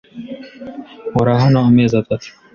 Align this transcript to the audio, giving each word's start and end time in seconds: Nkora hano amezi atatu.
Nkora 1.09 1.33
hano 1.43 1.57
amezi 1.69 1.93
atatu. 2.01 2.29